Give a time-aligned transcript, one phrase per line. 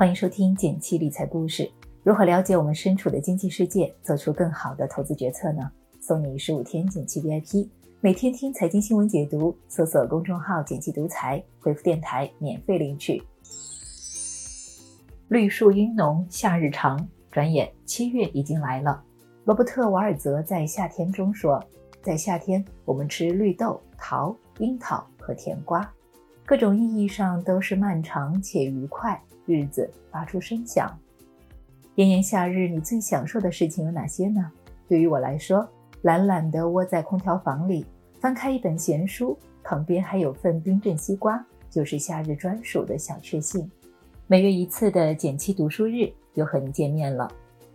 [0.00, 1.70] 欢迎收听简七理财故事。
[2.02, 5.70] 如何了解我们身处的经济世界，做出更好的投资决策呢？
[6.00, 7.68] 送你十五天简七 VIP，
[8.00, 13.22] 每天听财经新闻解读，搜索公众号“简七独裁，回复“电台”免费领取。
[15.28, 19.04] 绿树阴浓，夏日长，转眼七月已经来了。
[19.44, 21.62] 罗伯特·瓦尔泽在《夏天》中说
[22.00, 25.86] ：“在夏天，我们吃绿豆、桃、樱桃和甜瓜。”
[26.46, 29.22] 各种意义上都是漫长且愉快，
[29.52, 30.96] 日子发出声响。
[31.96, 34.50] 炎炎夏日，你最享受的事情有哪些呢？
[34.88, 35.68] 对于我来说，
[36.02, 37.84] 懒懒地窝在空调房里，
[38.20, 43.70] 翻开一本闲书，旁边还有份冰镇西瓜，就是夏日专属的小确幸。
[44.26, 47.30] 每月一次的减七读书日又和你见面了。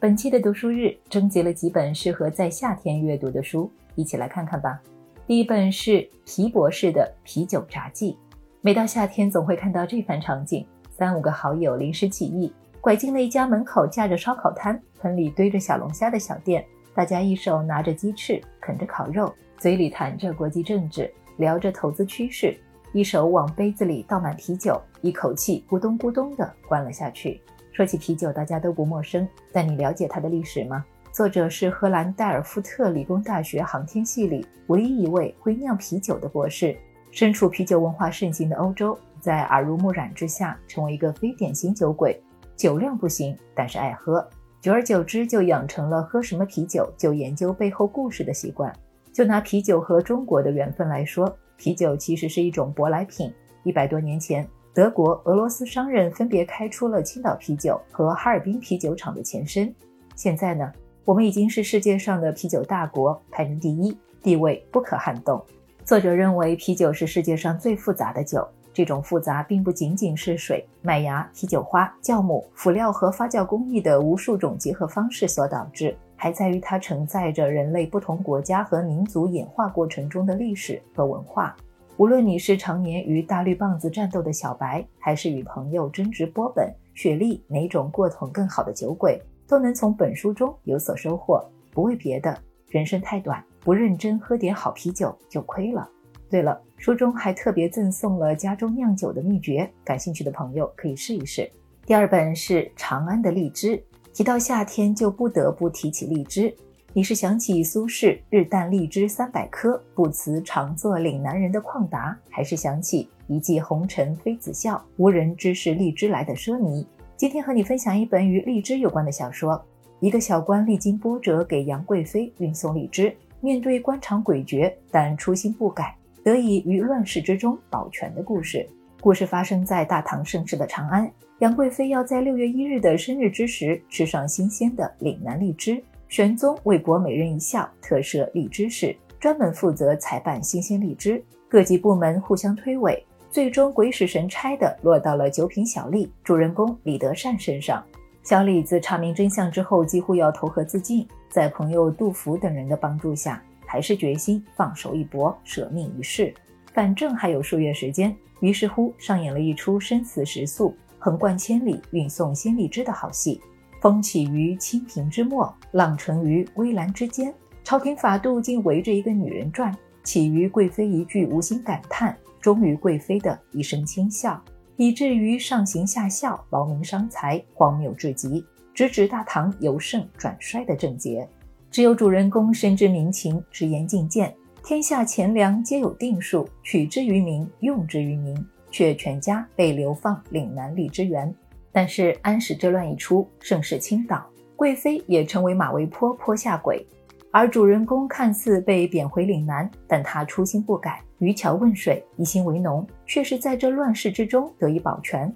[0.00, 4.80] 本期的读书日征集了几本适合在夏天阅读的书，一起来看看吧。
[5.26, 8.12] 第一本是皮博士的《啤酒札记》。
[8.60, 10.66] 每到夏天，总会看到这番场景：
[10.98, 16.64] 三五个好友临时起意，拐进了一家门口架着烧烤摊、盆里堆着小龙虾的小店。
[16.92, 22.58] 大家一手拿着鸡翅，啃着烤肉，嘴里谈着国际政治，聊着投资趋势，
[22.92, 27.40] 一手往杯子里倒满啤酒，一口气咕咚咕咚地灌了下去。
[27.70, 30.84] 说起啤酒，大家都不陌生，但你了解它的历史吗？
[31.12, 36.76] 作者是荷兰代尔夫特理工大学航天系里唯一一位会酿啤酒的博士。
[37.12, 42.20] 身处啤酒文化盛行的欧洲，在耳濡目染之下，成为一个非典型酒鬼。
[42.56, 44.28] 酒量不行，但是爱喝，
[44.60, 48.74] 久而久之就养成了喝什么啤酒就研究背后故事的习惯。
[49.12, 53.32] 就拿啤酒和中国的缘分来说，啤酒其实是一种舶来品。
[53.64, 59.72] 一百多年前，德国、俄罗斯商人分别开出了青岛啤酒和哈尔滨啤酒厂的前身。
[60.14, 60.72] 现在呢，
[61.04, 65.40] 我们已经是世界上的啤酒大国，排名第一，地位不可撼动。
[65.84, 68.46] 作者认为，啤酒是世界上最复杂的酒。
[68.78, 81.56] 这种复杂并不仅仅是水、麦芽、啤酒花、酵母、辅料和发酵工艺的无数种结合方式所导致，还在于它承载着人类不同国家和民族演化过程中的历史和文化。
[81.96, 91.44] 无论你是常年与大绿棒子战斗的小白，还是与朋友争执波本、雪莉哪种过桶更好的酒鬼，都能从本书中有所收获。
[91.72, 92.38] 不为别的，
[92.68, 93.44] 人生太短。
[93.64, 95.90] 不认真喝点好啤酒就亏了。
[96.30, 101.50] 对了，书中还特别赠送了家中酿酒的秘诀，感兴趣的朋友可以试一试。
[101.86, 106.54] 第二本是长安的荔枝，提到夏天就不得不提起荔枝。
[106.92, 116.84] 你是想起苏轼“日啖荔枝三百颗，不辞常作岭南人”的旷达，还是想起“一骑红尘妃子笑，无人知是荔枝来”的奢靡？
[117.16, 119.62] 今天和你分享一本与荔枝有关的小说。
[120.00, 123.14] 一个小官历经波折，给杨贵妃运送荔枝。
[123.40, 128.68] 面对官场诡谲，但初心不改，得以于乱世之中保全的故事。
[129.00, 135.82] 故事发生在大唐盛世的长安，杨贵妃要在六月一日的生日之时吃上新鲜的岭南荔枝。
[136.08, 141.22] 玄宗为博美人一笑，特设荔枝室，专门负责采办新鲜荔枝。
[141.48, 143.00] 各级部门互相推诿，
[143.30, 147.84] 最终鬼使神差的落到了九品小吏主人公李德善身上。
[148.22, 151.06] 小李子查明真相之后，几乎要投河自尽。
[151.30, 156.34] 在朋友杜甫等人的帮助下，还是决心放手一搏，舍命一试。
[156.72, 163.40] 反正还有数月时间，于是乎上演了一出生死时速、横贯千里运送鲜荔枝的好戏。
[163.80, 167.32] 风起于清平之末，浪沉于微澜之间。
[167.62, 174.42] 朝廷法度竟围着一个女人转，起于贵妃一句无心感叹，终于贵妃的一声轻笑。
[174.76, 181.28] 以至于上行下效，劳民伤财，荒谬至极，直指大唐由盛转衰的症结。
[181.70, 184.34] 只有主人公深知民情，直言进谏：
[184.64, 188.36] 天下钱粮皆有定数，取之于民，用之于民，
[188.70, 191.32] 却全家被流放岭南荔枝园。
[191.70, 194.26] 但是安史之乱一出，盛世倾倒，
[194.56, 196.84] 贵妃也成为马嵬坡坡下鬼。
[197.30, 205.32] 而主人公看似被贬回岭南，但他初心不改，渔樵问水，一心为农，却是在这乱世之中得以保全。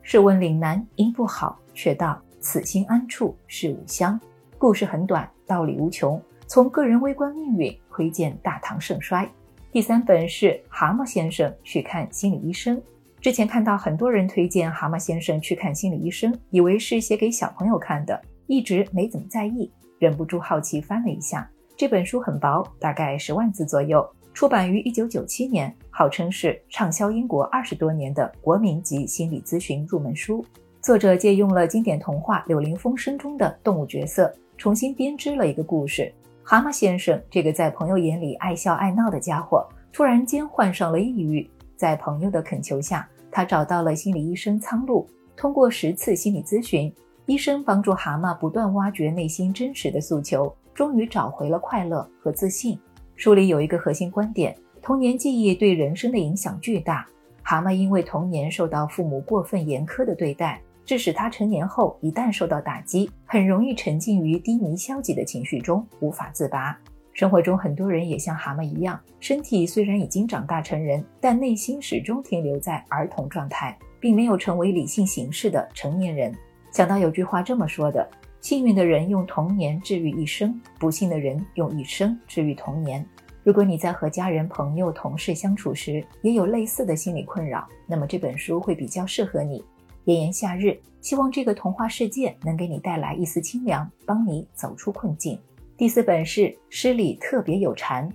[0.00, 4.18] 试问岭南因不好，却道此心安处是吾乡。
[4.64, 9.30] 故事很短，道理无穷，从个人微观命运窥见大唐盛衰。
[9.70, 12.74] 第三本是《蛤蟆先生去看心理医生》。
[13.20, 19.70] 之前看到很多人推荐《蛤蟆先生去看心理医生》，以为是写给小朋友看的，一直没怎么在意。
[19.98, 21.46] 忍不住好奇翻了一下，
[21.76, 24.02] 这本书很薄，大概十万字左右，
[24.32, 30.42] 出版于一九九七年，号称是畅销英国二十多年的国民级心理咨询入门书。
[30.80, 34.34] 作者借用了经典童话《柳林风声》中的动物角色，
[34.64, 36.10] 重新编织了一个故事。
[36.42, 39.62] 蛤蟆先生这个在朋友眼里爱笑爱闹的家伙，
[39.92, 41.46] 突然间患上了抑郁，
[41.76, 45.06] 在朋友的恳求下，他找到了心理医生苍鹭。
[45.36, 46.90] 通过十次心理咨询，
[47.26, 52.78] 医生帮助蛤蟆不断挖掘内心真实的诉求，终于找回了快乐和自信。
[53.16, 57.06] 书里有一个核心观点：童年记忆对人生的影响巨大。
[57.42, 66.78] 蛤蟆因为童年受到父母过分严苛的对待，致使他成年后一旦受到打击，很容易沉浸于低迷消极的情绪中，无法自拔。
[67.12, 76.34] 生活中很多人也像蛤蟆一样，身体虽然已经长大成人，但内心始终停留在儿童状态，并没有成为理性行事的成年人。
[76.72, 78.04] 想到有句话这么说的：
[78.40, 83.06] 幸运的人用童年治愈一生，不幸的人用一生治愈童年。
[83.44, 89.64] 如果你在和家人、朋友、同事相处时也有类似的心理困扰，那么这本书会比较适合你。
[90.04, 95.38] 炎炎夏日，希望这个童话世界能给你带来一丝清凉，帮你走出困境。
[95.78, 98.06] 第四本是《诗里特别有蝉》。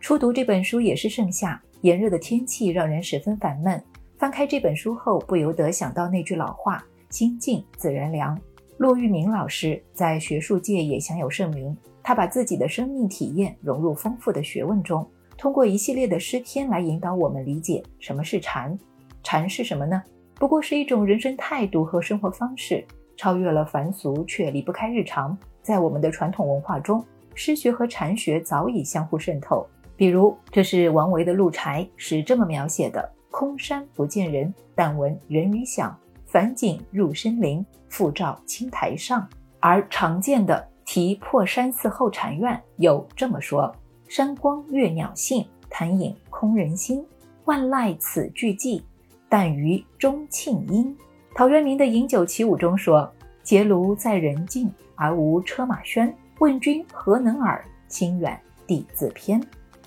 [0.00, 3.80] 初读这本书也是盛夏，炎热的天气让人十分烦闷。
[4.18, 8.36] 翻开这本书后，不由得想到那句老话：“心静自然凉。”
[8.78, 11.76] 骆玉明老师在学术界也享有盛名。
[12.02, 15.08] 他把自己的生命体验融入丰富的学问中，
[15.38, 18.76] 通过一系列的诗篇来引导我们理解什么是禅。
[19.22, 20.02] 禅是什么呢？
[20.38, 22.86] 不过是一种人生态度和生活方式，
[23.16, 25.36] 超越了凡俗，却离不开日常。
[25.62, 27.04] 在我们的传统文化中，
[27.34, 29.66] 诗学和禅学早已相互渗透。
[29.96, 35.98] 比如，这是王维的《鹿柴》，是这么描写的：“空山不见人，但闻人语响。
[36.26, 39.26] 返景入深林，复照青苔上。”
[39.58, 40.68] 而常见的。
[40.84, 43.74] 题破山寺后禅院有这么说：
[44.06, 47.04] 山光悦鸟性，潭影空人心。
[47.46, 48.80] 万籁此俱寂，
[49.28, 50.96] 但余钟磬音。
[51.34, 53.12] 陶渊明的《饮酒起舞》中说：
[53.42, 56.12] 结庐在人境，而无车马喧。
[56.38, 57.64] 问君何能尔？
[57.88, 59.40] 心远地自偏。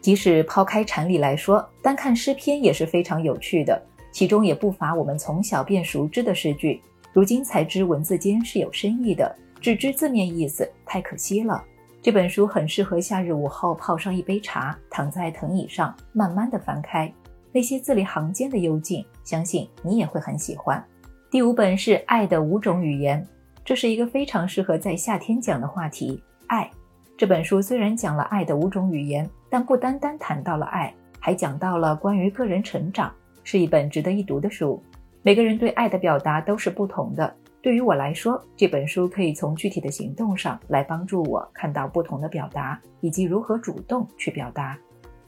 [0.00, 3.82] 即使抛开禅理来说，单看诗篇也是非常有趣的，
[4.12, 6.80] 其中也不乏我们从小便熟知的诗句，
[7.12, 9.34] 如今才知文字间是有深意的。
[9.60, 11.62] 只知字面意思，太可惜了。
[12.00, 17.12] 这本书很适合夏日午后泡上一杯茶，躺在藤椅上，慢慢的翻开
[17.52, 20.82] 那些字里行间的幽静，相信你也会很喜欢。
[21.30, 23.22] 第五本是《爱的五种语言》，
[23.64, 26.22] 这是一个非常适合在夏天讲的话题。
[26.46, 26.70] 爱
[27.16, 33.12] 这本书虽然讲了爱的五种语言，但不单单谈到了爱，还讲到了关于个人成长，
[33.44, 34.82] 是一本值得一读的书。
[35.22, 37.32] 每个人对爱的表达都是不同的。
[37.62, 44.78] 对于我来说，这本书可以从具体的行动上来帮助我看到不同的表达，以及如何主动去表达。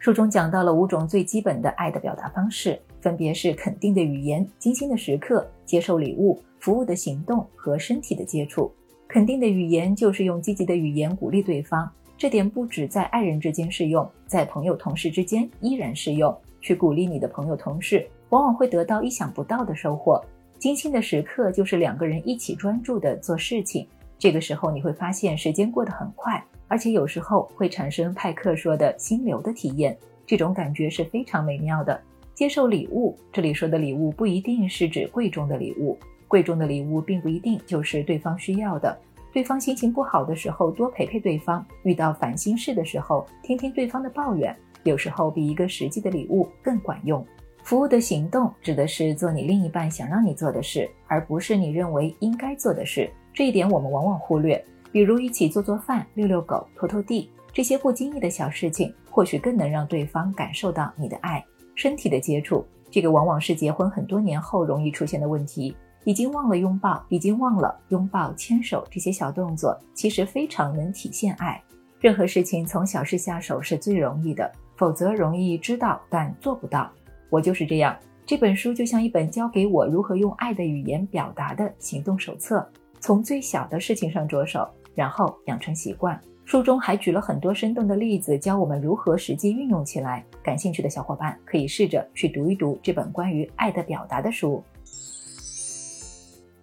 [0.00, 8.72] 书中讲到了五种最基本的爱的表达方式，分别是肯定的语言、精心的时刻、接受礼物、服务的行动和身体的接触。
[9.06, 11.86] 肯定的语言就是用积极的语言鼓励对方，
[12.16, 16.34] 这点不止在爱人之间适用，在朋友同事之间依然适用。
[16.62, 20.18] 去鼓励你的朋友同事，往往会得到意想不到的收获。
[20.58, 23.86] 精心的时刻就是两个人一起专注的做事情，
[24.20, 29.96] 这个时候你会发现时间过得很快，而且有时候会产生派克说的心流的体验，
[30.26, 31.98] 这种感觉是非常美妙的。
[32.34, 38.94] 接受礼物，这里说的礼物不一定是指贵重的礼物，贵重的礼物并不一定就是对方需要的。
[39.32, 47.26] 对方心情不好的时候，多陪陪对方；遇到烦心事的时候，听听对方的抱怨，有时候比一个实际的礼物更管用。
[47.62, 53.10] 服务的行动指的是做你另一半想让你做的事，而不是你认为应该做的事。
[53.32, 54.62] 这一点我们往往忽略。
[54.92, 61.44] 比如一起做做饭、遛遛狗、拖拖地，这些不经意的小事情，或许更能让对方感受到你的爱。
[61.76, 65.76] 身体的接触，这个往往是结婚很多年后容易出现的问题。
[66.04, 71.62] 已经忘了拥抱，已经忘了拥抱、牵手这些小动作，其实非常能体现爱。
[72.00, 76.90] 任何事情从小事下手是最容易的，否则容易知道但做不到。
[77.28, 77.94] 我就是这样，
[78.24, 82.66] 这本书就像一本教给我如何用爱的语言表达的行动手册。
[83.00, 86.20] 从最小的事情上着手，然后养成习惯。
[86.44, 90.24] 书中还举了很多生动的例子，教我们如何实际运用起来。
[90.42, 94.62] 感兴趣的小伙伴可以试着去读一读这本关于爱的表达的书。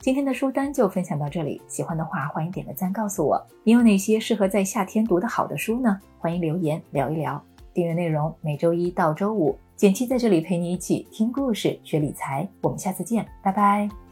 [0.00, 6.00] 今天的书单就分享到这里，喜欢的话欢迎点个赞，告诉我你有哪些适合在夏天读的好的书呢？
[6.18, 7.40] 欢迎留言聊一聊。
[7.72, 9.56] 订阅内容每周一到周五。
[9.76, 14.05] 简七在这里陪你一起听故事、学理财，我们下次见，拜拜。